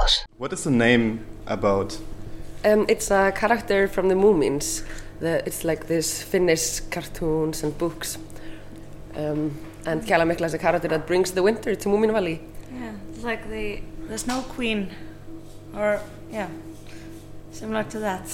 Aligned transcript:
festivals. 0.00 0.26
What 0.38 0.52
is 0.52 0.64
the 0.64 0.70
name 0.70 1.24
about? 1.46 1.98
Um, 2.64 2.86
it's 2.88 3.10
a 3.10 3.32
character 3.32 3.88
from 3.88 4.08
the 4.08 4.14
Moomins. 4.14 4.84
The, 5.20 5.42
it's 5.46 5.64
like 5.64 5.86
this 5.86 6.22
Finnish 6.22 6.80
cartoons 6.90 7.62
and 7.62 7.76
books. 7.78 8.18
Um, 9.14 9.56
and 9.86 10.02
Kaelan 10.02 10.28
Mikla 10.30 10.46
is 10.46 10.54
a 10.54 10.58
character 10.58 10.88
that 10.88 11.06
brings 11.06 11.32
the 11.32 11.42
winter 11.42 11.74
to 11.74 11.88
Moomin 11.88 12.12
Valley. 12.12 12.40
Yeah, 12.72 12.92
it's 13.12 13.24
like 13.24 13.48
the 13.48 13.80
the 14.08 14.18
Snow 14.18 14.42
Queen, 14.42 14.90
or 15.74 16.00
yeah, 16.30 16.48
similar 17.50 17.84
to 17.84 17.98
that. 18.00 18.28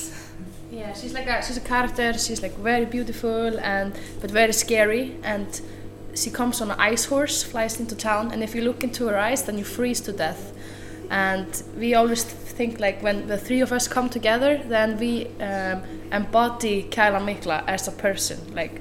Yeah, 0.71 0.93
she's 0.93 1.15
like 1.15 1.27
a 1.27 1.43
she's 1.43 1.57
a 1.57 1.61
character. 1.61 2.13
She's 2.19 2.43
like 2.43 2.57
very 2.59 2.85
beautiful 2.85 3.59
and 3.61 3.95
but 4.21 4.31
very 4.31 4.53
scary. 4.53 5.17
And 5.23 5.61
she 6.15 6.31
comes 6.31 6.61
on 6.61 6.71
an 6.71 6.81
ice 6.81 7.05
horse, 7.07 7.43
flies 7.43 7.79
into 7.81 7.95
town, 7.95 8.33
and 8.33 8.43
if 8.43 8.55
you 8.55 8.63
look 8.63 8.83
into 8.83 9.07
her 9.07 9.19
eyes, 9.19 9.45
then 9.45 9.59
you 9.59 9.65
freeze 9.65 10.01
to 10.03 10.13
death. 10.13 10.53
And 11.11 11.63
we 11.79 11.95
always 11.95 12.25
think 12.25 12.81
like 12.81 13.03
when 13.03 13.27
the 13.27 13.39
three 13.39 13.61
of 13.61 13.73
us 13.73 13.89
come 13.89 14.09
together, 14.09 14.61
then 14.67 14.99
we 14.99 15.27
um, 15.41 15.83
embody 16.13 16.85
Kaelan 16.85 17.25
Mikla 17.25 17.65
as 17.67 17.89
a 17.89 17.93
person. 17.93 18.39
Like, 18.55 18.81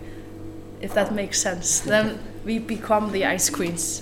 if 0.82 0.94
that 0.94 1.14
makes 1.14 1.42
sense, 1.42 1.80
then 1.92 2.20
we 2.44 2.60
become 2.60 3.12
the 3.12 3.26
ice 3.26 3.50
queens. 3.50 4.02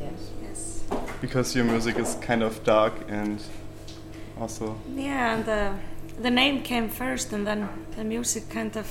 Yes. 0.00 0.30
Yes 0.42 0.82
because 1.22 1.54
your 1.54 1.64
music 1.64 1.98
is 1.98 2.16
kind 2.16 2.42
of 2.42 2.62
dark 2.64 2.92
and 3.08 3.40
also. 4.38 4.76
Yeah, 4.94 5.34
and 5.36 5.44
the 5.44 5.72
the 6.20 6.30
name 6.30 6.62
came 6.62 6.88
first, 6.88 7.32
and 7.32 7.46
then 7.46 7.68
the 7.96 8.04
music 8.04 8.50
kind 8.50 8.76
of 8.76 8.86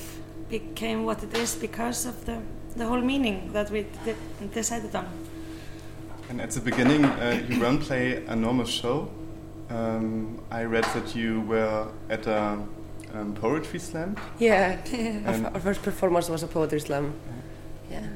became 0.50 1.04
what 1.06 1.24
it 1.24 1.38
is 1.38 1.56
because 1.56 2.06
of 2.06 2.26
the 2.26 2.38
the 2.76 2.86
whole 2.86 3.02
meaning 3.02 3.52
that 3.54 3.70
we 3.70 3.86
decided 4.54 4.96
on. 4.96 5.06
And 6.32 6.40
at 6.40 6.52
the 6.52 6.62
beginning, 6.62 7.04
uh, 7.04 7.44
you 7.50 7.60
won't 7.60 7.82
play 7.82 8.24
a 8.26 8.36
normal 8.38 8.66
show. 8.66 9.10
Um, 9.70 10.40
I 10.50 10.64
read 10.64 10.86
that 10.94 11.14
you 11.14 11.42
were 11.42 11.90
at 12.10 12.26
a 12.26 12.58
um, 13.14 13.36
poetry 13.36 13.80
slam. 13.80 14.16
Yeah, 14.40 14.80
our, 15.26 15.54
our 15.54 15.60
first 15.60 15.82
performance 15.82 16.30
was 16.30 16.42
a 16.42 16.48
poetry 16.48 16.80
slam. 16.80 17.14
Yeah. 17.90 18.08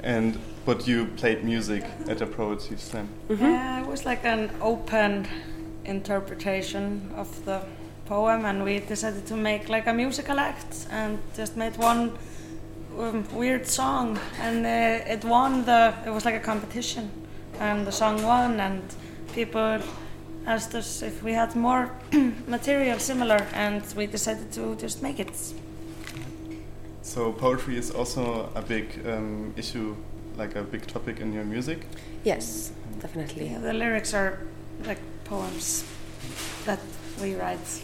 And 0.00 0.38
but 0.64 0.88
you 0.88 1.08
played 1.18 1.44
music 1.44 1.84
at 2.08 2.22
a 2.22 2.26
poetry 2.26 2.78
slam. 2.78 3.10
Yeah, 3.28 3.82
it 3.82 3.86
was 3.86 4.06
like 4.06 4.24
an 4.24 4.50
open 4.62 5.28
interpretation 5.84 7.10
of 7.14 7.44
the 7.44 7.60
poem, 8.06 8.46
and 8.46 8.64
we 8.64 8.78
decided 8.78 9.26
to 9.26 9.36
make 9.36 9.68
like 9.68 9.86
a 9.86 9.92
musical 9.92 10.40
act 10.40 10.86
and 10.90 11.18
just 11.36 11.58
made 11.58 11.76
one 11.76 12.16
um, 12.98 13.26
weird 13.34 13.66
song, 13.66 14.18
and 14.40 14.64
uh, 14.64 15.12
it 15.12 15.22
won 15.22 15.66
the. 15.66 15.92
It 16.06 16.10
was 16.10 16.24
like 16.24 16.34
a 16.34 16.40
competition, 16.40 17.10
and 17.62 17.86
the 17.86 17.92
song 17.92 18.22
won, 18.22 18.60
and 18.60 18.82
people 19.34 19.78
asked 20.46 20.74
us 20.74 21.02
if 21.02 21.22
we 21.22 21.32
had 21.32 21.54
more 21.54 21.90
material 22.46 22.98
similar, 22.98 23.46
and 23.54 23.82
we 23.96 24.06
decided 24.06 24.50
to 24.52 24.74
just 24.74 25.02
make 25.02 25.20
it. 25.20 25.30
So 27.02 27.32
poetry 27.32 27.78
is 27.78 27.90
also 27.90 28.50
a 28.54 28.62
big 28.62 29.06
um, 29.06 29.54
issue, 29.56 29.94
like 30.36 30.56
a 30.56 30.62
big 30.62 30.86
topic 30.86 31.20
in 31.20 31.32
your 31.32 31.44
music. 31.44 31.86
Yes, 32.24 32.72
definitely. 33.00 33.50
Yeah, 33.50 33.58
the 33.58 33.72
lyrics 33.72 34.12
are 34.12 34.40
like 34.84 34.98
poems 35.24 35.84
that 36.64 36.80
we 37.20 37.34
write. 37.34 37.82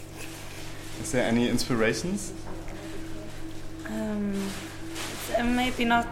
Is 1.01 1.11
there 1.11 1.25
any 1.25 1.47
inspirations? 1.47 2.33
Um, 3.87 4.49
uh, 5.37 5.43
maybe 5.43 5.85
not, 5.85 6.07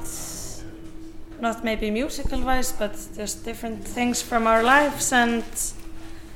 not 1.39 1.63
maybe 1.63 1.91
musical 1.91 2.41
wise, 2.41 2.71
but 2.71 2.93
just 3.15 3.45
different 3.45 3.83
things 3.83 4.21
from 4.21 4.47
our 4.47 4.63
lives 4.63 5.11
and 5.11 5.43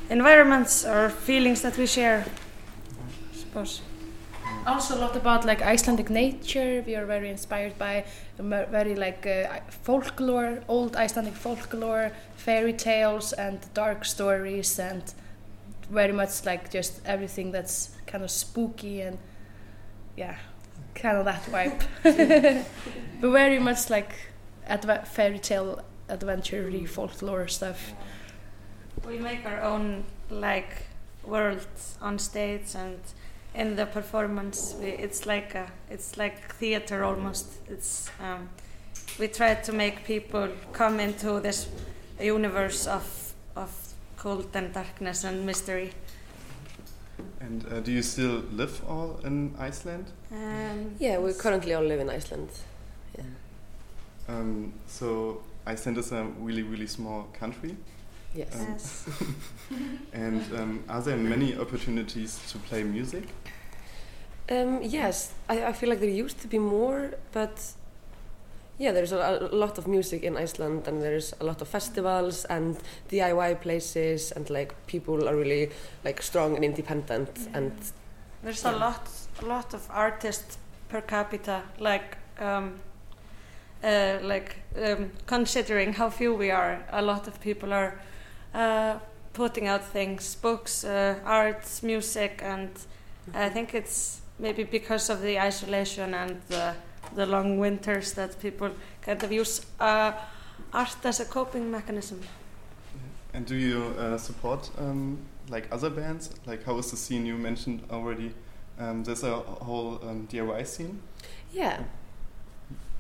environments 0.10 0.86
or 0.86 1.10
feelings 1.10 1.62
that 1.62 1.78
we 1.78 1.88
share. 1.88 2.26
I 3.34 3.38
suppose. 3.38 3.82
Also, 4.68 4.96
a 4.96 5.00
lot 5.00 5.16
about 5.16 5.46
like 5.46 5.62
Icelandic 5.62 6.10
nature. 6.10 6.84
We 6.86 6.96
are 6.96 7.06
very 7.06 7.30
inspired 7.30 7.78
by 7.80 8.06
very 8.38 8.96
like 8.96 9.26
uh, 9.26 9.60
folklore, 9.70 10.62
old 10.68 10.96
Icelandic 10.96 11.34
folklore, 11.34 12.12
fairy 12.36 12.74
tales, 12.74 13.34
and 13.34 13.60
dark 13.74 14.06
stories, 14.06 14.78
and 14.78 15.02
very 15.90 16.14
much 16.14 16.46
like 16.46 16.70
just 16.70 17.02
everything 17.06 17.52
that's 17.52 17.90
kind 18.06 18.24
of 18.24 18.30
spooky 18.30 19.02
and 19.02 19.18
yeah, 20.16 20.36
kind 20.94 21.18
of 21.18 21.26
that 21.26 21.44
vibe. 21.44 21.82
but 23.22 23.30
very 23.32 23.60
much 23.60 23.90
like 23.90 24.14
adve- 24.68 25.08
fairy 25.08 25.40
tale, 25.40 25.80
adventure, 26.10 26.70
folklore 26.88 27.48
stuff. 27.48 27.94
We 29.06 29.18
make 29.20 29.46
our 29.46 29.62
own 29.62 30.04
like 30.30 30.86
world 31.26 31.66
on 32.02 32.20
stage 32.20 32.76
and 32.76 33.00
in 33.54 33.76
the 33.76 33.86
performance 33.86 34.76
we, 34.80 34.88
it's 34.88 35.26
like 35.26 35.56
a, 35.56 35.68
it's 35.90 36.18
like 36.18 36.54
theater 36.56 37.04
almost 37.04 37.48
it's 37.68 38.10
um, 38.20 38.50
we 39.20 39.28
try 39.28 39.54
to 39.56 39.74
make 39.74 40.04
people 40.06 40.48
come 40.74 41.00
into 41.00 41.40
this 41.42 41.68
universe 42.20 42.88
of 42.88 43.34
of 43.56 43.70
cold 44.18 44.48
and 44.56 44.74
darkness 44.74 45.24
and 45.24 45.46
mystery 45.46 45.92
And 47.40 47.66
uh, 47.72 47.80
do 47.82 47.92
you 47.92 48.02
still 48.04 48.44
live 48.52 48.82
all 48.88 49.20
in 49.26 49.54
Iceland? 49.60 50.06
um, 50.32 50.96
Yeah, 51.00 51.20
we 51.20 51.34
currently 51.34 51.74
all 51.74 51.84
live 51.84 52.00
in 52.00 52.10
Iceland. 52.10 52.50
Yeah. 54.28 54.36
Um, 54.36 54.74
so 54.88 55.42
Iceland 55.66 55.98
is 55.98 56.12
a 56.12 56.24
really, 56.40 56.64
really 56.64 56.88
small 56.88 57.28
country. 57.34 57.76
Yes. 58.34 58.56
Um, 58.56 58.68
yes. 58.72 59.10
And 60.14 60.42
um, 60.56 60.84
are 60.90 61.02
there 61.02 61.18
many 61.18 61.58
opportunities 61.58 62.40
to 62.52 62.58
play 62.60 62.84
music? 62.84 63.24
Um, 64.50 64.80
yes, 64.82 65.34
I, 65.50 65.66
I 65.66 65.74
feel 65.74 65.90
like 65.90 66.00
there 66.00 66.10
used 66.10 66.42
to 66.42 66.48
be 66.48 66.60
more, 66.60 67.12
but 67.32 67.74
yeah, 68.78 68.92
there's 68.92 69.12
a, 69.12 69.50
a 69.52 69.56
lot 69.56 69.78
of 69.78 69.88
music 69.88 70.24
in 70.24 70.36
Iceland, 70.36 70.88
and 70.88 71.02
there's 71.02 71.34
a 71.40 71.44
lot 71.44 71.62
of 71.62 71.68
festivals 71.68 72.46
and 72.46 72.78
DIY 73.10 73.62
places, 73.62 74.32
and 74.32 74.50
like 74.50 74.74
people 74.88 75.30
are 75.30 75.36
really 75.36 75.70
like 76.04 76.22
strong 76.22 76.56
and 76.56 76.66
independent, 76.66 77.48
and 77.54 77.72
there's 78.44 78.66
a 78.66 78.72
lot 78.72 79.10
a 79.42 79.46
lot 79.46 79.74
of 79.74 79.88
artists 79.90 80.58
per 80.90 81.02
capita 81.02 81.62
like 81.80 82.18
um, 82.40 82.80
uh, 83.84 84.20
like 84.22 84.58
um, 84.84 85.12
considering 85.26 85.94
how 85.94 86.10
few 86.10 86.34
we 86.34 86.52
are 86.52 86.84
a 86.92 87.02
lot 87.02 87.28
of 87.28 87.40
people 87.42 87.74
are 87.74 88.00
uh, 88.54 89.00
putting 89.34 89.68
out 89.68 89.84
things 89.84 90.36
books 90.36 90.84
uh, 90.84 91.16
arts 91.26 91.84
music 91.84 92.42
and 92.44 92.70
I 93.34 93.50
think 93.50 93.74
it's 93.74 94.22
maybe 94.40 94.64
because 94.64 95.10
of 95.10 95.22
the 95.22 95.40
isolation 95.40 96.14
and 96.14 96.42
the, 96.50 96.74
the 97.16 97.26
long 97.26 97.60
winters 97.60 98.14
that 98.14 98.40
people 98.40 98.72
kind 99.02 99.24
of 99.24 99.32
use 99.32 99.66
uh, 99.80 100.14
art 100.74 100.98
as 101.04 101.20
a 101.20 101.26
coping 101.26 101.72
mechanism 101.72 102.20
And 103.34 103.46
do 103.46 103.56
you 103.56 103.96
uh, 103.98 104.18
support 104.18 104.70
um, 104.78 105.18
like 105.50 105.68
other 105.72 105.90
bands? 105.90 106.32
Like 106.46 106.66
how 106.66 106.78
is 106.80 106.92
the 106.92 106.98
scene 106.98 107.26
you 107.26 107.38
mentioned 107.38 107.82
already? 107.90 108.34
Um, 108.78 109.04
there's 109.04 109.24
a 109.24 109.38
whole 109.38 110.00
um, 110.04 110.28
DIY 110.28 110.66
scene. 110.68 111.02
yeah, 111.54 111.84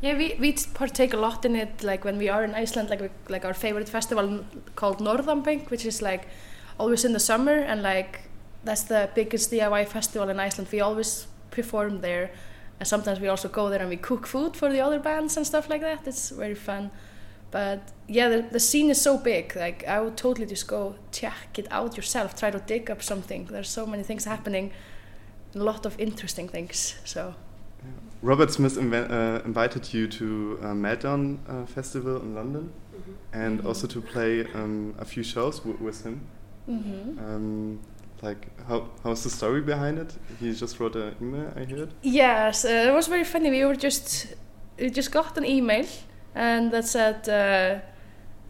Yeah, 0.01 0.17
we, 0.17 0.35
we 0.39 0.53
partake 0.73 1.13
a 1.13 1.17
lot 1.17 1.45
in 1.45 1.56
it. 1.56 1.84
Like 1.84 2.03
when 2.03 2.17
we 2.17 2.28
are 2.28 2.44
in 2.44 2.56
Iceland, 2.56 2.89
like 2.89 3.01
we, 3.01 3.09
like 3.29 3.45
our 3.45 3.53
favorite 3.53 3.88
festival 3.88 4.25
n- 4.25 4.45
called 4.75 4.97
Norðanbing, 4.97 5.69
which 5.69 5.85
is 5.85 6.01
like 6.01 6.28
always 6.79 7.06
in 7.06 7.13
the 7.13 7.19
summer, 7.19 7.53
and 7.53 7.84
like 7.84 8.22
that's 8.63 8.84
the 8.84 9.09
biggest 9.13 9.51
DIY 9.51 9.88
festival 9.88 10.29
in 10.29 10.40
Iceland. 10.40 10.69
We 10.72 10.81
always 10.81 11.28
perform 11.51 12.01
there, 12.01 12.31
and 12.79 12.88
sometimes 12.88 13.19
we 13.19 13.28
also 13.28 13.47
go 13.47 13.69
there 13.69 13.79
and 13.79 13.90
we 13.90 13.97
cook 13.97 14.25
food 14.25 14.56
for 14.56 14.72
the 14.72 14.81
other 14.81 15.00
bands 15.00 15.38
and 15.38 15.45
stuff 15.45 15.69
like 15.69 15.81
that. 15.81 16.07
It's 16.07 16.31
very 16.31 16.56
fun. 16.56 16.90
But 17.51 17.91
yeah, 18.07 18.29
the, 18.29 18.41
the 18.41 18.59
scene 18.59 18.90
is 18.90 19.00
so 19.00 19.19
big. 19.19 19.56
Like 19.56 19.88
I 19.88 20.01
would 20.01 20.17
totally 20.17 20.47
just 20.47 20.67
go 20.67 20.95
check 21.11 21.59
it 21.59 21.67
out 21.70 21.96
yourself. 21.96 22.35
Try 22.35 22.49
to 22.49 22.59
dig 22.59 22.90
up 22.90 23.03
something. 23.03 23.46
There's 23.46 23.70
so 23.70 23.85
many 23.85 24.02
things 24.02 24.26
happening, 24.26 24.72
a 25.53 25.59
lot 25.59 25.85
of 25.85 25.99
interesting 25.99 26.47
things. 26.47 26.96
So. 27.05 27.35
Robert 28.22 28.52
Smith 28.52 28.78
inve- 28.78 29.09
uh, 29.09 29.41
invited 29.46 29.94
you 29.94 30.08
to 30.08 30.59
a 30.62 30.68
Meltdown 30.68 31.40
uh, 31.47 31.66
festival 31.66 32.18
in 32.18 32.35
London, 32.35 32.72
and 33.34 33.66
also 33.66 33.88
to 33.88 34.02
play 34.02 34.46
um, 34.53 34.94
a 35.00 35.06
few 35.06 35.23
shows 35.23 35.59
w- 35.59 35.78
with 35.82 36.03
him. 36.06 36.22
Mm-hmm. 36.70 37.20
Um, 37.20 37.79
like 38.22 38.47
how 38.68 38.90
how's 39.03 39.23
the 39.23 39.29
story 39.29 39.62
behind 39.62 39.97
it? 39.97 40.14
He 40.40 40.53
just 40.53 40.79
wrote 40.79 40.96
an 40.96 41.16
email. 41.22 41.52
I 41.56 41.64
heard. 41.64 41.94
Yes, 42.03 42.66
uh, 42.66 42.70
it 42.90 42.94
was 42.94 43.08
very 43.08 43.23
funny. 43.23 43.50
We 43.50 43.66
were 43.66 43.76
just 43.76 44.35
we 44.78 44.90
just 44.91 45.12
got 45.12 45.38
an 45.38 45.46
email 45.46 45.85
and 46.35 46.72
that 46.72 46.85
said, 46.85 47.28
uh, 47.28 47.79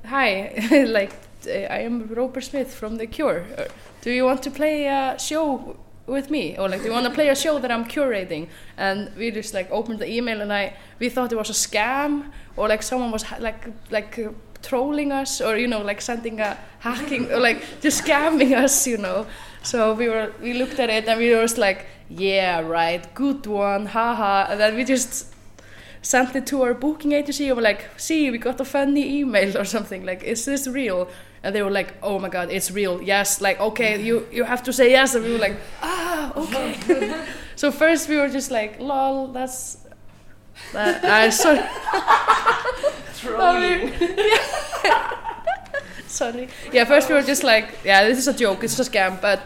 "Hi, 0.07 0.53
like 0.87 1.13
uh, 1.47 1.51
I 1.51 1.79
am 1.85 2.07
Robert 2.13 2.43
Smith 2.43 2.73
from 2.73 2.97
The 2.97 3.07
Cure. 3.07 3.45
Uh, 3.57 3.65
do 4.01 4.11
you 4.11 4.25
want 4.25 4.43
to 4.43 4.51
play 4.51 4.87
a 4.87 5.17
show 5.17 5.77
with 6.11 6.29
me, 6.29 6.57
or 6.57 6.69
like 6.69 6.83
you 6.83 6.91
want 6.91 7.05
to 7.05 7.11
play 7.11 7.29
a 7.29 7.35
show 7.35 7.59
that 7.59 7.71
I'm 7.71 7.85
curating?" 7.85 8.47
And 8.77 9.11
we 9.17 9.31
just 9.31 9.53
like 9.53 9.71
opened 9.71 9.99
the 9.99 10.09
email 10.11 10.41
and 10.41 10.51
I 10.53 10.73
we 10.99 11.09
thought 11.09 11.31
it 11.31 11.37
was 11.37 11.49
a 11.49 11.53
scam 11.53 12.25
or 12.57 12.67
like 12.67 12.83
someone 12.83 13.11
was 13.11 13.25
like 13.39 13.67
like 13.89 14.19
uh, 14.19 14.31
trolling 14.61 15.11
us 15.11 15.41
or 15.41 15.57
you 15.57 15.67
know 15.67 15.81
like 15.81 16.01
sending 16.01 16.39
a 16.39 16.57
hacking 16.79 17.31
or 17.31 17.39
like 17.39 17.63
just 17.81 18.03
scamming 18.03 18.55
us 18.63 18.87
you 18.87 18.97
know. 18.97 19.25
So 19.63 19.93
we 19.93 20.07
were 20.07 20.33
we 20.41 20.53
looked 20.53 20.79
at 20.79 20.89
it 20.89 21.07
and 21.07 21.19
we 21.19 21.33
were 21.33 21.41
just 21.41 21.57
like 21.57 21.85
yeah 22.09 22.59
right 22.59 23.13
good 23.13 23.45
one 23.45 23.85
haha. 23.87 24.51
And 24.51 24.59
then 24.59 24.75
we 24.75 24.83
just 24.83 25.33
sent 26.01 26.35
it 26.35 26.47
to 26.47 26.63
our 26.63 26.73
booking 26.73 27.11
agency. 27.11 27.47
And 27.47 27.57
we're 27.57 27.63
like 27.63 27.89
see 27.97 28.29
we 28.31 28.37
got 28.37 28.59
a 28.59 28.65
funny 28.65 29.19
email 29.19 29.57
or 29.61 29.65
something 29.65 30.05
like 30.05 30.23
is 30.23 30.45
this 30.45 30.67
real? 30.67 31.07
And 31.43 31.55
they 31.55 31.63
were 31.63 31.71
like 31.71 31.95
oh 32.03 32.19
my 32.19 32.29
god 32.29 32.51
it's 32.51 32.69
real 32.69 33.01
yes 33.01 33.41
like 33.41 33.59
okay 33.59 33.99
you 34.01 34.27
you 34.31 34.43
have 34.43 34.63
to 34.63 34.73
say 34.73 34.91
yes. 34.91 35.15
And 35.15 35.25
we 35.25 35.31
were 35.33 35.39
like 35.39 35.57
ah 35.81 36.00
okay 36.35 37.25
so 37.55 37.71
first 37.71 38.09
we 38.09 38.17
were 38.17 38.29
just 38.29 38.51
like 38.51 38.79
lol 38.79 39.27
that's 39.27 39.77
that, 40.73 41.03
uh, 41.03 41.31
sorry 41.31 41.61
Trolling. 43.21 43.93
Sorry. 46.07 46.49
Yeah, 46.73 46.85
first 46.85 47.07
we 47.07 47.15
were 47.15 47.21
just 47.21 47.43
like, 47.43 47.69
yeah, 47.83 48.03
this 48.03 48.17
is 48.17 48.27
a 48.27 48.33
joke, 48.33 48.63
it's 48.63 48.79
a 48.79 48.83
scam, 48.83 49.21
but 49.21 49.41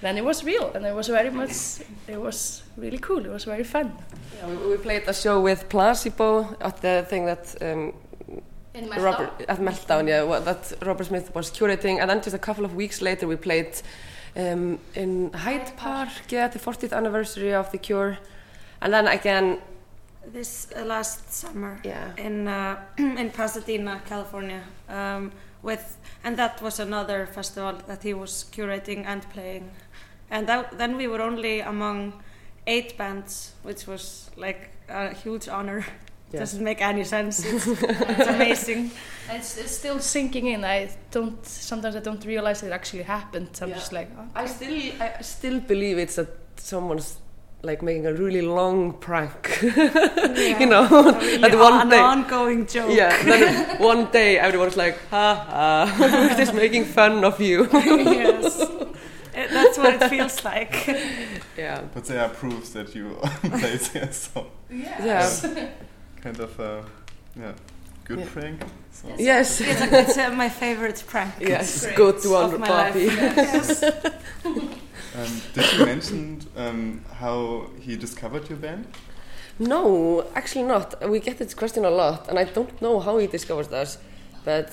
then 0.00 0.16
it 0.16 0.24
was 0.24 0.44
real 0.44 0.70
and 0.74 0.86
it 0.86 0.94
was 0.94 1.08
very 1.08 1.30
much, 1.30 1.80
it 2.06 2.20
was 2.20 2.62
really 2.76 2.98
cool, 2.98 3.24
it 3.24 3.30
was 3.30 3.44
very 3.44 3.64
fun. 3.64 3.92
Yeah, 4.36 4.48
we, 4.48 4.68
we 4.68 4.76
played 4.76 5.02
a 5.08 5.12
show 5.12 5.40
with 5.40 5.68
Placebo 5.68 6.56
at 6.60 6.80
the 6.80 7.04
thing 7.08 7.26
that 7.26 7.54
um, 7.60 7.92
In 8.74 8.88
Robert 8.88 9.44
at 9.48 9.58
Meltdown, 9.58 10.08
yeah, 10.08 10.22
what, 10.22 10.44
that 10.44 10.72
Robert 10.82 11.06
Smith 11.06 11.34
was 11.34 11.50
curating, 11.50 12.00
and 12.00 12.08
then 12.08 12.22
just 12.22 12.36
a 12.36 12.38
couple 12.38 12.64
of 12.64 12.74
weeks 12.74 13.02
later 13.02 13.26
we 13.26 13.36
played 13.36 13.82
um, 14.36 14.78
in 14.94 15.32
Hyde 15.32 15.76
Park, 15.76 16.10
yeah, 16.28 16.48
the 16.48 16.58
40th 16.58 16.92
anniversary 16.92 17.54
of 17.54 17.70
The 17.72 17.78
Cure, 17.78 18.18
and 18.80 18.92
then 18.92 19.06
again, 19.08 19.58
This 20.32 20.66
uh, 20.76 20.84
last 20.84 21.32
summer 21.32 21.78
yeah, 21.84 22.10
in 22.16 22.48
uh, 22.48 22.76
in 22.98 23.30
Pasadena, 23.30 24.02
California, 24.06 24.62
um, 24.88 25.30
with 25.62 25.96
and 26.24 26.36
that 26.36 26.60
was 26.60 26.80
another 26.80 27.26
festival 27.26 27.78
that 27.86 28.02
he 28.02 28.12
was 28.14 28.44
curating 28.50 29.06
and 29.06 29.22
playing, 29.30 29.70
and 30.30 30.48
that, 30.48 30.78
then 30.78 30.96
we 30.96 31.06
were 31.06 31.22
only 31.22 31.60
among 31.60 32.12
eight 32.66 32.98
bands, 32.98 33.52
which 33.62 33.86
was 33.86 34.30
like 34.36 34.70
a 34.88 35.14
huge 35.14 35.48
honor. 35.48 35.84
Yeah. 36.32 36.40
Doesn't 36.40 36.64
make 36.64 36.80
any 36.82 37.04
sense. 37.04 37.44
It's, 37.44 37.66
it's 37.82 38.28
amazing. 38.28 38.90
It's, 39.30 39.56
it's 39.58 39.72
still 39.72 40.00
sinking 40.00 40.46
in. 40.46 40.64
I 40.64 40.90
don't, 41.10 41.44
sometimes 41.46 41.94
I 41.96 42.00
don't 42.00 42.24
realize 42.24 42.62
it 42.62 42.72
actually 42.72 43.04
happened. 43.04 43.50
I'm 43.62 43.68
Yeah. 43.68 43.74
just 43.76 43.92
like, 43.92 44.10
oh. 44.18 44.24
I 44.34 44.46
still, 44.46 44.92
I 45.00 45.22
still 45.22 45.60
believe 45.60 45.98
it's 45.98 46.16
that 46.16 46.28
someone's 46.56 47.18
like 47.62 47.82
making 47.82 48.06
a 48.06 48.12
really 48.12 48.42
long 48.42 48.92
prank, 48.94 49.58
you 49.62 50.66
know, 50.66 50.84
A 50.84 51.12
really 51.20 51.44
at 51.44 51.58
one 51.58 51.80
an 51.82 51.88
day. 51.88 51.98
ongoing 51.98 52.66
joke. 52.66 52.90
Yeah, 52.94 53.22
then 53.24 53.78
one 53.80 54.06
day 54.10 54.38
everyone's 54.38 54.76
like, 54.76 54.98
ha 55.10 55.34
ha, 55.48 55.96
we're 55.98 56.36
just 56.36 56.54
making 56.54 56.84
fun 56.84 57.24
of 57.24 57.40
you. 57.40 57.68
yes. 57.72 58.60
It, 59.34 59.50
that's 59.50 59.78
what 59.78 59.94
it 60.02 60.08
feels 60.08 60.44
like. 60.44 60.86
yeah. 61.56 61.82
But 61.94 62.04
there 62.06 62.20
are 62.22 62.28
proofs 62.30 62.70
that 62.70 62.94
you 62.94 63.16
played 63.42 63.80
there, 63.92 64.12
so 64.12 64.46
Yeah. 64.70 65.28
Kind 66.22 66.40
of 66.40 66.58
a 66.60 66.84
yeah, 67.38 67.52
good 68.04 68.18
Yeah. 68.20 68.26
prank. 68.32 68.60
So 68.92 69.08
Yes. 69.18 69.60
It's, 69.60 69.80
a, 69.80 69.98
it's 70.00 70.18
uh, 70.18 70.30
my 70.30 70.48
favorite 70.48 71.02
prank. 71.06 71.34
Yes. 71.40 71.84
Great. 71.84 71.96
Good 71.96 72.24
one, 72.30 72.54
Of 72.54 72.60
my 72.60 72.68
Bobby. 72.68 73.04
Yes. 73.06 73.82
Um, 74.44 75.40
did 75.54 75.72
you 75.72 75.86
mention 75.86 76.40
um, 76.56 77.00
how 77.20 77.70
he 77.80 77.96
discovered 77.96 78.48
your 78.50 78.58
band? 78.58 78.86
No, 79.58 80.24
actually 80.34 80.64
not. 80.64 81.08
We 81.08 81.20
get 81.20 81.38
this 81.38 81.54
question 81.54 81.84
a 81.86 81.90
lot, 81.90 82.28
and 82.28 82.38
I 82.38 82.44
don't 82.44 82.80
know 82.82 83.00
how 83.00 83.16
he 83.18 83.26
discovered 83.26 83.72
us, 83.72 83.96
but 84.44 84.70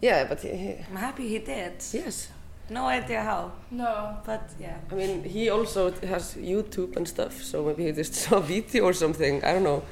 yeah, 0.00 0.24
but 0.28 0.40
he, 0.42 0.50
he- 0.50 0.76
I'm 0.90 0.96
happy 0.96 1.26
he 1.28 1.38
did. 1.40 1.72
yes. 1.92 2.28
No 2.70 2.84
idea 2.86 3.22
how, 3.22 3.52
No. 3.70 4.18
but 4.26 4.42
yeah. 4.60 4.76
I 4.92 4.94
mean, 4.94 5.24
he 5.24 5.48
also 5.50 5.90
has 6.06 6.34
YouTube 6.34 6.96
and 6.96 7.08
stuff, 7.08 7.42
so 7.42 7.64
maybe 7.64 7.84
he 7.86 7.92
just 7.92 8.14
saw 8.14 8.36
a 8.36 8.40
video 8.42 8.84
or 8.84 8.92
something. 8.92 9.42
I 9.42 9.54
don't 9.54 9.64
know. 9.64 9.82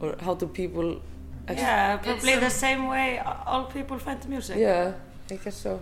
Or 0.00 0.14
how 0.20 0.34
do 0.34 0.46
people? 0.46 1.00
actu- 1.48 1.62
Yeah, 1.62 1.96
probably 1.96 2.32
It's, 2.32 2.40
the 2.42 2.50
same 2.50 2.86
way 2.88 3.18
all 3.46 3.64
people 3.64 3.98
find 3.98 4.28
music. 4.28 4.56
Yeah, 4.58 4.92
I 5.30 5.36
guess 5.36 5.56
so. 5.56 5.80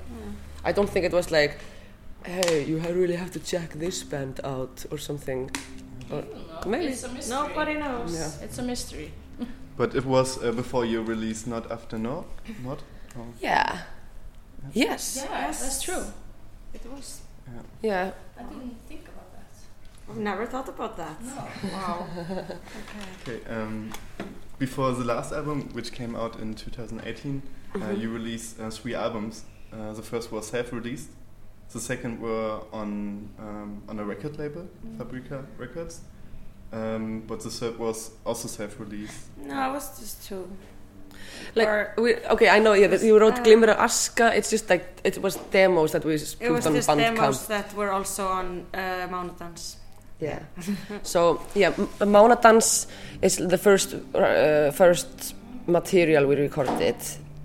I 0.65 0.73
don't 0.73 0.89
think 0.91 1.05
it 1.05 1.13
was 1.13 1.31
like, 1.31 1.59
hey, 2.25 2.65
you 2.65 2.79
really 2.79 3.17
have 3.17 3.31
to 3.33 3.41
check 3.41 3.73
this 3.75 4.03
band 4.05 4.41
out 4.45 4.85
or 4.91 4.99
something. 4.99 5.51
Or 6.11 6.23
maybe. 6.67 6.87
It's 6.87 7.05
a 7.05 7.09
mystery. 7.09 7.37
Nobody 7.37 7.75
knows. 7.75 8.15
Yeah. 8.15 8.45
It's 8.45 8.59
a 8.59 8.63
mystery. 8.63 9.11
But 9.77 9.95
it 9.97 10.05
was 10.07 10.39
uh, 10.43 10.53
before 10.53 10.85
you 10.87 11.03
released 11.03 11.47
Not 11.49 11.71
After 11.73 11.99
No, 11.99 12.25
not? 12.65 12.81
Oh, 13.19 13.27
Yeah. 13.43 13.79
Yes. 14.73 15.17
Yeah, 15.17 15.47
Yes. 15.47 15.61
that's 15.63 15.83
true. 15.83 16.05
It 16.73 16.81
was. 16.95 17.21
Yeah. 17.83 18.11
I 18.39 18.43
didn't 18.43 18.77
think 18.89 19.03
about 19.03 19.14
that. 19.14 19.14
I've 20.09 20.19
never 20.19 20.47
thought 20.47 20.69
about 20.69 20.97
that. 20.97 21.23
No. 21.23 21.49
Wow. 21.73 22.07
okay. 22.31 22.57
Okay. 23.39 23.41
Um, 23.55 23.91
before 24.59 24.93
the 24.93 25.05
last 25.05 25.33
album, 25.33 25.69
which 25.73 25.93
came 25.93 26.15
out 26.15 26.39
in 26.41 26.55
2018, 26.55 27.43
uh, 27.75 27.79
Mhm. 27.79 28.01
you 28.01 28.11
released 28.13 28.61
uh, 28.61 28.71
three 28.71 28.95
albums. 28.95 29.45
Uh, 29.73 29.93
the 29.93 30.03
first 30.03 30.31
was 30.31 30.47
self-released. 30.47 31.09
The 31.73 31.81
second 31.81 32.21
were 32.21 32.61
on 32.73 33.29
um, 33.39 33.83
on 33.89 33.99
a 33.99 34.05
record 34.05 34.39
label, 34.39 34.69
Mm. 34.87 34.97
Fabrika 34.99 35.45
Records. 35.59 36.01
Um, 36.73 37.23
but 37.27 37.41
the 37.41 37.51
third 37.51 37.79
was 37.79 38.11
also 38.25 38.49
self-released. 38.49 39.21
No, 39.39 39.71
it 39.71 39.73
was 39.73 39.99
just 39.99 40.27
two. 40.29 40.49
Like 41.55 41.69
Or- 41.69 41.95
we, 41.99 42.17
okay, 42.35 42.49
I 42.49 42.59
know. 42.61 42.75
Yeah, 42.75 42.89
that 42.89 43.03
you 43.03 43.19
wrote 43.19 43.39
Uh, 43.39 43.43
Glimmer 43.43 43.69
of 43.71 43.79
Aska. 43.79 44.37
It's 44.37 44.51
just 44.51 44.69
like 44.71 44.85
it 45.05 45.19
was 45.23 45.37
demos 45.51 45.93
that 45.93 46.05
we 46.05 46.15
s- 46.15 46.35
It 46.41 46.47
put 46.49 46.53
was 46.53 46.67
on 46.67 46.75
just 46.75 46.89
Bandcamp. 46.89 47.15
demos 47.17 47.47
that 47.47 47.75
were 47.75 47.91
also 47.91 48.27
on 48.29 48.67
uh, 48.75 49.07
Mountains. 49.11 49.77
Yeah. 50.21 50.39
so 51.03 51.41
yeah, 51.55 51.73
M- 51.79 51.89
Mánadans 52.13 52.87
is 53.23 53.37
the 53.37 53.59
first 53.59 53.95
uh, 54.15 54.71
first 54.73 55.35
material 55.67 56.27
we 56.27 56.37
recorded, 56.37 56.97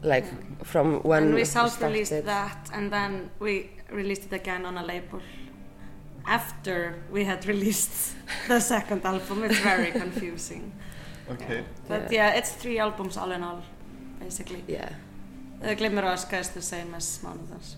like 0.03 0.25
from 0.63 1.01
when 1.03 1.23
and 1.23 1.33
we 1.33 1.41
we 1.41 1.45
self-released 1.45 2.11
started. 2.11 2.25
that, 2.27 2.69
and 2.73 2.91
then 2.91 3.29
we 3.39 3.69
released 3.91 4.25
it 4.25 4.33
again 4.33 4.65
on 4.65 4.77
a 4.77 4.83
label. 4.85 5.19
After 6.25 6.95
we 7.11 7.23
had 7.25 7.45
released 7.47 8.13
the 8.47 8.59
second 8.59 9.05
album, 9.05 9.43
it's 9.43 9.59
very 9.59 9.91
confusing. 10.03 10.71
Okay. 11.31 11.63
But 11.87 12.11
Yeah. 12.11 12.31
yeah, 12.31 12.37
it's 12.37 12.51
three 12.51 12.79
albums 12.79 13.17
all 13.17 13.31
in 13.31 13.43
all, 13.43 13.61
basically. 14.19 14.63
Yeah. 14.67 14.89
The 15.61 15.75
Glimmer 15.75 16.01
of 16.03 16.13
Aska 16.13 16.37
is 16.39 16.49
the 16.49 16.61
same 16.61 16.93
as 16.95 17.19
Mountains. 17.23 17.77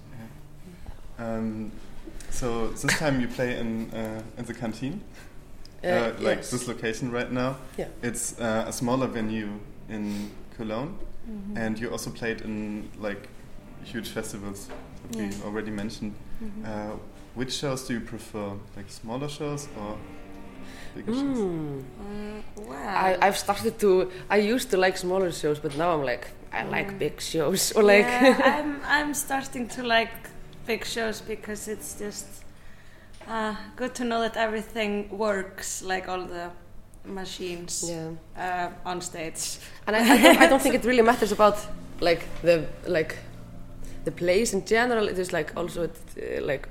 Um, 1.20 1.72
so 2.32 2.68
this 2.70 2.98
time 3.00 3.22
you 3.22 3.28
play 3.28 3.60
in 3.60 3.92
uh, 3.94 4.22
in 4.38 4.46
the 4.46 4.54
canteen, 4.54 5.02
Uh, 5.84 5.88
uh, 5.88 6.14
like 6.20 6.38
yes. 6.38 6.52
this 6.52 6.68
location 6.68 7.12
right 7.12 7.32
now. 7.32 7.56
Yeah. 7.80 7.88
It's 8.04 8.40
uh, 8.40 8.66
a 8.68 8.72
smaller 8.72 9.08
venue 9.08 9.50
in 9.90 10.30
Cologne, 10.58 10.94
Mm-hmm. 11.30 11.58
and 11.58 11.80
you 11.80 11.92
also 11.92 12.10
played 12.10 12.42
in 12.42 12.90
like 13.00 13.28
huge 13.84 14.10
festivals 14.10 14.68
that 15.12 15.18
we 15.18 15.30
already 15.46 15.72
mentioned. 15.72 16.14
Mhm. 16.42 16.66
Uh, 16.66 16.98
which 17.36 17.54
shows 17.54 17.88
do 17.88 17.94
you 17.94 18.02
prefer, 18.02 18.54
like 18.78 18.90
smaller 18.90 19.30
shows 19.30 19.68
or 19.78 19.98
bigger 20.96 21.14
shows? 21.14 21.38
Mm. 21.38 21.80
Uh, 21.80 22.64
well, 22.68 22.88
I, 23.08 23.18
I've 23.28 23.38
started 23.38 23.78
to. 23.80 24.10
I 24.30 24.38
used 24.56 24.70
to 24.72 24.78
like 24.78 24.98
smaller 24.98 25.32
shows, 25.32 25.60
but 25.60 25.78
now 25.78 25.94
I'm 25.94 26.06
like, 26.06 26.28
I 26.52 26.64
like 26.78 26.92
Mm. 26.92 27.00
big 27.00 27.22
shows. 27.22 27.72
Or 27.76 27.84
like, 27.84 28.08
yeah, 28.08 28.60
I'm 28.60 28.82
I'm 29.00 29.14
starting 29.14 29.68
to 29.76 29.84
like 29.84 30.12
big 30.72 30.86
shows 30.86 31.22
because 31.22 31.72
it's 31.74 32.00
just 32.00 32.28
uh, 33.28 33.56
good 33.76 33.94
to 33.96 34.04
know 34.04 34.22
that 34.22 34.38
everything 34.38 34.92
works, 35.26 35.84
like 35.84 36.08
all 36.12 36.24
the 36.26 36.50
machines 37.06 37.74
yeah. 37.90 38.12
uh, 38.38 38.90
on 38.90 39.02
stage. 39.02 39.58
And 39.86 39.96
I, 39.96 40.00
I, 40.00 40.18
don't, 40.24 40.42
I 40.44 40.48
don't 40.48 40.62
think 40.62 40.76
it 40.80 40.86
really 40.86 41.04
matters 41.04 41.32
about 41.32 41.58
like 42.00 42.24
the 42.42 42.66
like 42.88 43.18
the 44.06 44.12
place 44.12 44.54
in 44.54 44.66
general. 44.66 45.08
It 45.10 45.20
is 45.20 45.32
like 45.34 45.50
also 45.58 45.84
it 45.84 45.98
uh, 46.18 46.46
like 46.52 46.68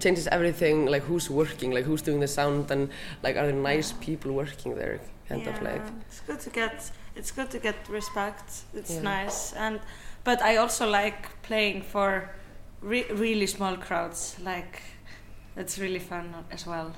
changes 0.00 0.26
everything. 0.26 0.86
Like 0.94 1.04
who's 1.04 1.30
working, 1.30 1.74
like 1.74 1.84
who's 1.84 2.02
doing 2.02 2.20
the 2.20 2.28
sound, 2.28 2.70
and 2.70 2.88
like 3.22 3.36
are 3.36 3.46
there 3.46 3.72
nice 3.74 3.92
people 4.06 4.32
working 4.32 4.74
there? 4.76 5.00
Kind 5.28 5.46
of 5.46 5.62
like 5.62 5.82
it's 6.08 6.20
good 6.26 6.40
to 6.40 6.50
get 6.50 6.92
it's 7.16 7.32
good 7.36 7.50
to 7.50 7.58
get 7.58 7.76
respect. 7.88 8.48
It's 8.74 8.94
Yeah. 8.94 9.16
nice 9.16 9.56
and 9.56 9.80
but 10.24 10.42
I 10.42 10.56
also 10.56 10.90
like 11.02 11.28
playing 11.42 11.82
for 11.82 12.30
re- 12.84 13.10
really 13.10 13.46
small 13.46 13.76
crowds. 13.76 14.36
Like 14.42 14.82
it's 15.56 15.78
really 15.78 15.98
fun 15.98 16.34
as 16.50 16.66
well. 16.66 16.92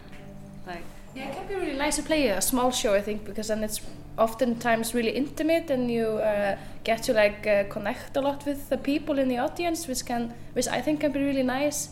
Like 0.67 0.85
Yeah, 1.15 1.29
it 1.31 1.35
can 1.35 1.47
be 1.47 1.55
really 1.55 1.79
nice 1.79 1.97
to 1.97 2.03
play 2.03 2.29
a 2.29 2.41
small 2.43 2.71
show, 2.71 2.95
I 2.95 3.01
think, 3.01 3.25
because 3.25 3.49
then 3.49 3.65
it's 3.65 3.81
oftentimes 4.19 4.95
really 4.95 5.11
intimate 5.11 5.71
and 5.71 5.91
you 5.91 6.07
uh, 6.07 6.57
get 6.85 7.03
to 7.05 7.13
like 7.13 7.47
uh, 7.47 7.65
connect 7.71 8.17
a 8.17 8.21
lot 8.21 8.45
with 8.47 8.69
the 8.69 8.77
people 8.77 9.19
in 9.19 9.29
the 9.29 9.39
audience, 9.39 9.89
which 9.89 10.05
can, 10.05 10.35
which 10.53 10.69
I 10.69 10.81
think 10.83 11.01
can 11.01 11.13
be 11.13 11.21
really 11.21 11.43
nice. 11.43 11.91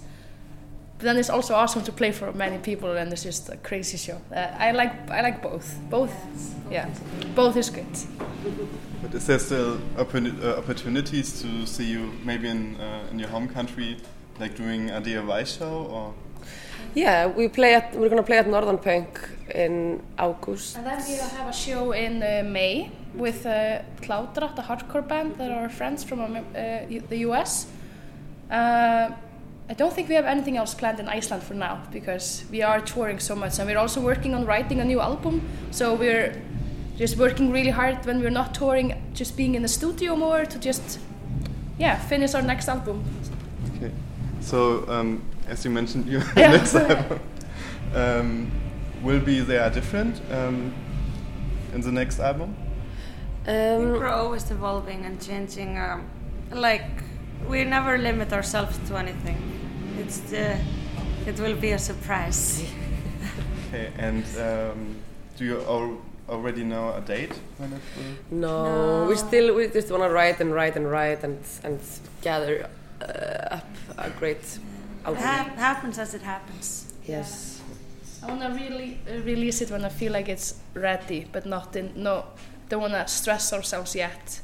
But 0.99 1.05
then 1.05 1.17
it's 1.17 1.31
also 1.31 1.55
awesome 1.55 1.83
to 1.85 1.93
play 1.93 2.13
for 2.13 2.33
many 2.33 2.59
people, 2.59 2.91
and 2.97 3.13
it's 3.13 3.25
just 3.25 3.49
a 3.49 3.57
crazy 3.57 3.97
show. 3.97 4.21
Uh, 4.31 4.47
I 4.59 4.73
like, 4.73 5.11
I 5.11 5.23
like 5.23 5.43
both. 5.43 5.77
Both, 5.91 6.15
yeah, 6.71 6.89
both 7.35 7.57
is 7.57 7.71
good. 7.71 7.87
But 9.03 9.15
is 9.15 9.27
there 9.27 9.39
still 9.39 9.79
uh, 9.97 10.59
opportunities 10.59 11.41
to 11.43 11.67
see 11.67 11.85
you 11.85 12.13
maybe 12.25 12.49
in 12.49 12.77
uh, 12.77 13.11
in 13.11 13.19
your 13.19 13.29
home 13.29 13.49
country, 13.49 13.97
like 14.41 14.55
doing 14.57 14.91
a 14.91 15.01
DIY 15.01 15.47
show 15.47 15.87
or? 15.91 16.15
Yeah, 16.95 17.27
we 17.27 17.49
play 17.49 17.75
at, 17.75 17.95
we're 17.97 18.09
gonna 18.09 18.23
play 18.23 18.39
at 18.39 18.47
Northern 18.47 18.79
Punk 18.79 19.19
in 19.55 20.01
August. 20.19 20.77
And 20.77 20.87
then 20.87 21.03
we 21.09 21.15
have 21.17 21.49
a 21.49 21.53
show 21.53 21.93
in 21.93 22.23
uh, 22.23 22.43
May 22.45 22.91
with 23.15 23.47
uh, 23.47 23.81
Cloudrat, 24.01 24.59
a 24.59 24.63
hardcore 24.63 25.07
band 25.07 25.37
that 25.39 25.51
are 25.51 25.69
friends 25.69 26.05
from 26.05 26.21
uh, 26.21 26.41
the 26.55 27.19
US. 27.29 27.67
Uh, 28.51 29.11
I 29.69 29.75
don't 29.75 29.93
think 29.93 30.09
we 30.09 30.15
have 30.15 30.27
anything 30.27 30.57
else 30.57 30.75
planned 30.75 31.01
in 31.01 31.09
Iceland 31.09 31.43
for 31.43 31.55
now 31.55 31.83
because 31.91 32.45
we 32.51 32.63
are 32.63 32.81
touring 32.81 33.19
so 33.19 33.35
much 33.35 33.59
and 33.59 33.69
we're 33.69 33.79
also 33.79 34.01
working 34.01 34.35
on 34.35 34.45
writing 34.45 34.81
a 34.81 34.85
new 34.85 35.01
album. 35.01 35.41
So 35.71 35.95
we're 35.95 36.35
just 36.97 37.17
working 37.17 37.51
really 37.53 37.71
hard 37.71 38.05
when 38.07 38.21
we're 38.21 38.31
not 38.31 38.55
touring, 38.55 38.95
just 39.15 39.37
being 39.37 39.55
in 39.55 39.63
the 39.63 39.69
studio 39.69 40.17
more 40.17 40.45
to 40.47 40.59
just, 40.59 40.99
yeah, 41.79 41.99
finish 41.99 42.35
our 42.35 42.43
next 42.43 42.69
album. 42.69 43.03
Okay. 43.77 43.91
So 44.41 44.85
um, 44.89 45.23
as 45.49 45.65
you 45.65 45.71
mentioned, 45.71 46.07
your 46.07 46.23
Yeah. 46.37 46.53
next 46.53 46.75
album 46.75 47.21
um, 47.95 48.51
will 49.03 49.21
be 49.21 49.41
they 49.41 49.59
are 49.59 49.71
different 49.71 50.21
um, 50.31 50.73
in 51.75 51.81
the 51.81 51.93
next 51.93 52.21
album. 52.21 52.55
Um, 53.47 53.91
we're 53.93 54.09
always 54.09 54.51
evolving 54.51 55.05
and 55.05 55.21
changing. 55.21 55.79
Um, 55.79 56.09
like 56.53 56.87
we 57.49 57.65
never 57.65 57.99
limit 57.99 58.33
ourselves 58.33 58.79
to 58.89 58.97
anything. 58.97 59.37
It's 59.99 60.21
the, 60.31 60.57
it 61.27 61.39
will 61.41 61.57
be 61.57 61.73
a 61.73 61.79
surprise. 61.79 62.65
Okay. 63.69 63.91
And 63.99 64.25
um, 64.39 64.97
do 65.37 65.45
you 65.45 65.61
al- 65.63 65.99
already 66.29 66.65
know 66.65 66.95
a 66.95 67.01
date 67.01 67.33
when 67.59 67.73
it 67.73 67.81
will? 67.97 68.39
no, 68.41 69.07
we 69.09 69.17
still 69.17 69.55
we 69.55 69.69
just 69.69 69.91
wanna 69.91 70.09
write 70.11 70.41
and 70.41 70.55
write 70.55 70.77
and 70.77 70.91
write 70.91 71.23
and 71.25 71.39
and 71.65 71.81
gather 72.23 72.69
uh, 73.03 73.57
up 73.57 73.67
a 73.99 74.11
great 74.11 74.39
It 74.39 74.61
album. 75.07 75.23
hap- 75.23 75.57
happens 75.57 75.99
as 75.99 76.15
it 76.15 76.23
happens. 76.23 76.93
Yes. 77.07 77.61
I 78.23 78.27
want 78.29 78.41
to 78.41 78.49
really 78.49 78.99
uh, 79.07 79.21
release 79.23 79.61
it 79.61 79.71
when 79.71 79.85
I 79.85 79.91
feel 79.91 80.13
like 80.13 80.31
it's 80.33 80.55
ready, 80.73 81.27
but 81.33 81.45
not 81.45 81.77
in, 81.77 81.93
no, 81.95 82.25
don't 82.71 82.81
want 82.81 82.95
to 82.95 83.07
stress 83.07 83.53
ourselves 83.53 83.95
yet. 83.95 84.41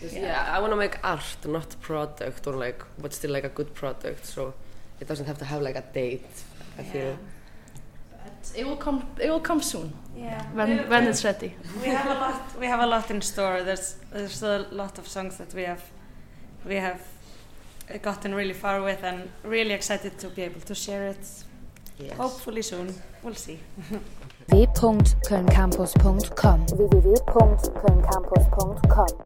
Yeah, 0.00 0.20
Yeah. 0.20 0.56
I 0.56 0.58
want 0.58 0.72
to 0.72 0.76
make 0.76 0.98
art, 1.04 1.36
not 1.46 1.76
product, 1.80 2.46
or 2.48 2.54
like, 2.54 2.82
but 2.98 3.12
still 3.14 3.30
like 3.30 3.44
a 3.44 3.48
good 3.48 3.72
product. 3.74 4.26
So 4.26 4.54
it 5.00 5.06
doesn't 5.06 5.26
have 5.26 5.38
to 5.38 5.44
have 5.44 5.62
like 5.62 5.76
a 5.76 5.84
date. 5.94 6.26
I 6.78 6.82
feel. 6.82 7.16
But 8.52 8.60
it 8.60 8.66
will 8.66 8.76
come, 8.76 9.02
it 9.18 9.30
will 9.30 9.40
come 9.40 9.62
soon 9.62 9.92
Yeah. 10.16 10.42
when, 10.54 10.68
We- 10.68 10.84
when 10.88 11.04
we- 11.04 11.10
it's 11.10 11.24
ready. 11.24 11.54
we 11.82 11.88
have 11.88 12.10
a 12.10 12.14
lot. 12.20 12.40
We 12.60 12.66
have 12.66 12.80
a 12.80 12.86
lot 12.86 13.10
in 13.10 13.20
store. 13.22 13.62
There's 13.64 13.96
there's 14.12 14.42
a 14.42 14.66
lot 14.70 14.98
of 14.98 15.08
songs 15.08 15.36
that 15.38 15.54
we 15.54 15.64
have 15.66 15.80
we 16.66 16.76
have 16.76 17.00
gotten 18.02 18.34
really 18.34 18.54
far 18.54 18.82
with, 18.82 19.02
and 19.04 19.28
really 19.44 19.72
excited 19.74 20.18
to 20.18 20.28
be 20.28 20.42
able 20.42 20.60
to 20.60 20.74
share 20.74 21.08
it. 21.10 21.26
Yes. 21.98 22.16
Hopefully 22.16 22.62
soon. 22.62 22.94
We'll 23.22 23.34
see. 23.34 23.58
www.kölncampus.com 24.48 26.66
www.kölncampus.com 26.66 29.06